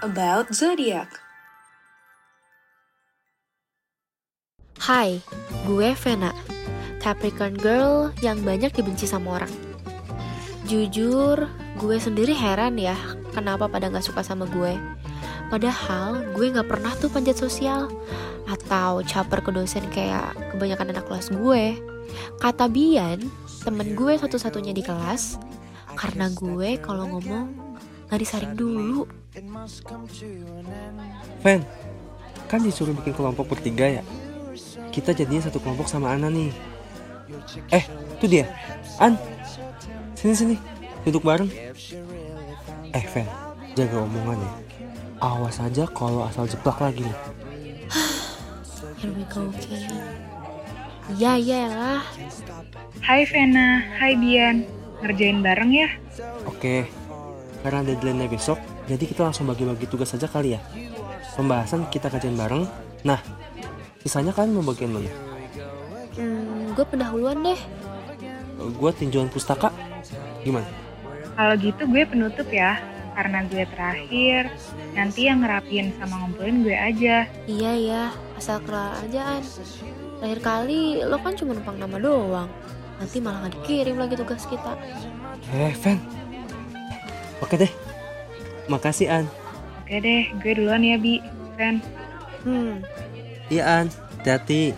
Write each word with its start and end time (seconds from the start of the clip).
about 0.00 0.48
zodiac. 0.56 1.12
Hai, 4.80 5.20
gue 5.68 5.92
Vena, 5.92 6.32
Capricorn 7.04 7.52
girl 7.60 8.08
yang 8.24 8.40
banyak 8.40 8.72
dibenci 8.72 9.04
sama 9.04 9.36
orang. 9.40 9.52
Jujur, 10.64 11.52
gue 11.76 11.96
sendiri 12.00 12.32
heran 12.32 12.80
ya 12.80 12.96
kenapa 13.36 13.68
pada 13.68 13.92
gak 13.92 14.08
suka 14.08 14.24
sama 14.24 14.48
gue. 14.48 14.72
Padahal 15.52 16.24
gue 16.32 16.48
gak 16.48 16.68
pernah 16.72 16.96
tuh 16.96 17.12
panjat 17.12 17.36
sosial 17.36 17.92
atau 18.48 19.04
caper 19.04 19.44
ke 19.44 19.52
dosen 19.52 19.84
kayak 19.92 20.32
kebanyakan 20.56 20.96
anak 20.96 21.04
kelas 21.12 21.28
gue. 21.28 21.76
Kata 22.40 22.72
Bian, 22.72 23.20
temen 23.68 23.92
gue 23.92 24.16
satu-satunya 24.16 24.72
di 24.72 24.80
kelas, 24.80 25.36
karena 25.92 26.32
gue 26.32 26.80
kalau 26.80 27.04
ngomong 27.04 27.69
gak 28.10 28.20
disaring 28.20 28.54
dulu. 28.58 29.06
Fen, 31.40 31.62
kan 32.50 32.60
disuruh 32.60 32.90
bikin 32.98 33.14
kelompok 33.14 33.54
bertiga 33.54 33.86
ya? 33.86 34.02
Kita 34.90 35.14
jadinya 35.14 35.46
satu 35.46 35.62
kelompok 35.62 35.86
sama 35.86 36.10
Ana 36.10 36.26
nih. 36.26 36.50
Eh, 37.70 37.86
tuh 38.18 38.26
dia. 38.26 38.50
An, 38.98 39.14
sini 40.18 40.34
sini, 40.34 40.56
duduk 41.06 41.22
bareng. 41.22 41.46
Eh, 42.90 43.04
Fen, 43.06 43.30
jaga 43.78 44.02
omongan 44.02 44.42
ya. 44.42 44.52
Awas 45.22 45.62
aja 45.62 45.86
kalau 45.94 46.26
asal 46.26 46.50
jeplak 46.50 46.82
lagi 46.82 47.06
nih. 47.06 47.18
Here 48.98 49.14
we 49.14 49.24
go 49.30 49.48
again. 49.48 49.96
Ya, 51.16 51.38
ya 51.38 51.70
lah. 51.70 52.02
Hai 53.00 53.24
Vena, 53.24 53.80
hai 53.96 54.18
Bian. 54.18 54.66
Ngerjain 55.00 55.40
bareng 55.40 55.72
ya? 55.72 55.88
Oke, 56.44 56.84
karena 57.60 57.80
deadline-nya 57.84 58.28
besok, 58.28 58.56
jadi 58.88 59.04
kita 59.04 59.20
langsung 59.28 59.48
bagi-bagi 59.48 59.86
tugas 59.86 60.12
aja 60.16 60.26
kali 60.26 60.56
ya. 60.56 60.60
Pembahasan 61.36 61.88
kita 61.92 62.08
kerjain 62.08 62.36
bareng. 62.36 62.64
Nah, 63.04 63.20
sisanya 64.00 64.32
kalian 64.32 64.60
mau 64.60 64.64
bagian 64.64 64.92
mana? 64.92 65.12
Hmm, 66.16 66.72
gue 66.74 66.84
pendahuluan 66.84 67.40
deh. 67.44 67.60
Gue 68.76 68.90
tinjauan 68.92 69.32
pustaka. 69.32 69.72
Gimana? 70.44 70.68
Kalau 71.36 71.54
gitu 71.56 71.82
gue 71.88 72.02
penutup 72.04 72.48
ya. 72.52 72.80
Karena 73.10 73.44
gue 73.44 73.66
terakhir, 73.68 74.48
nanti 74.96 75.28
yang 75.28 75.44
ngerapin 75.44 75.92
sama 76.00 76.24
ngumpulin 76.24 76.64
gue 76.64 76.72
aja. 76.72 77.28
Iya 77.44 77.72
ya, 77.76 78.02
asal 78.38 78.62
kelar 78.64 78.96
ajaan. 79.04 79.44
Terakhir 80.22 80.40
kali 80.40 81.04
lo 81.04 81.20
kan 81.20 81.36
cuma 81.36 81.52
numpang 81.52 81.76
nama 81.76 81.96
doang. 82.00 82.48
Nanti 82.96 83.20
malah 83.20 83.48
gak 83.48 83.60
dikirim 83.60 83.96
lagi 83.96 84.14
tugas 84.16 84.44
kita. 84.48 84.72
Eh, 85.52 85.74
Fen. 85.74 85.98
Oke 87.40 87.56
deh. 87.56 87.72
Makasih, 88.68 89.08
An. 89.10 89.24
Oke 89.82 89.98
deh, 89.98 90.30
gue 90.38 90.52
duluan 90.54 90.80
ya 90.80 90.96
Bi. 90.96 91.18
Ven. 91.56 91.82
Hmm, 92.44 92.80
Iya, 93.50 93.82
An. 93.82 93.86
Hati-hati. 94.20 94.72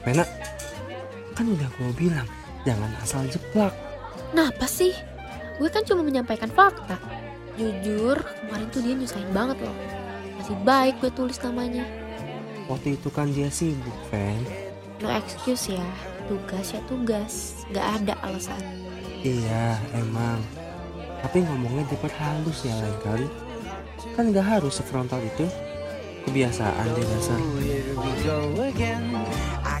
Pena, 0.00 0.24
kan 1.34 1.44
udah 1.44 1.68
gue 1.76 1.90
bilang, 1.96 2.28
jangan 2.62 2.88
asal 3.00 3.24
jeplak. 3.28 3.72
kenapa 4.30 4.64
sih? 4.64 4.94
Gue 5.58 5.68
kan 5.68 5.84
cuma 5.84 6.00
menyampaikan 6.00 6.48
fakta. 6.48 6.96
Jujur, 7.58 8.16
kemarin 8.16 8.68
tuh 8.70 8.80
dia 8.80 8.94
nyusahin 8.96 9.28
banget 9.34 9.60
loh. 9.60 9.76
Masih 10.38 10.56
baik 10.64 10.96
gue 11.02 11.12
tulis 11.12 11.36
namanya. 11.42 11.84
Waktu 12.64 12.96
itu 12.96 13.08
kan 13.10 13.28
dia 13.28 13.52
sibuk, 13.52 13.92
Fen. 14.08 14.40
No 15.00 15.10
excuse 15.10 15.74
ya, 15.74 15.84
tugas 16.24 16.72
ya 16.72 16.80
tugas. 16.86 17.64
Gak 17.72 18.00
ada 18.00 18.14
alasan. 18.22 18.60
Iya, 19.20 19.76
emang. 19.92 20.40
Tapi 21.20 21.44
ngomongnya 21.44 21.84
diperhalus 21.92 22.64
ya 22.64 22.72
lain 22.80 22.98
kali. 23.04 23.28
Kan 24.16 24.32
gak 24.32 24.48
harus 24.48 24.80
sefrontal 24.80 25.20
itu. 25.20 25.44
Kebiasaan 26.24 26.86
deh 26.96 27.04
dasar. 27.04 27.40
Here 27.60 27.92
we 27.96 28.12
go 28.24 28.40
again. 28.64 29.12
I 29.64 29.80